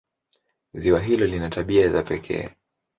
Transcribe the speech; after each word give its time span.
Ziwa 0.73 0.99
hilo 0.99 1.25
lina 1.27 1.49
tabia 1.49 1.89
za 1.89 2.03
pekee. 2.03 2.49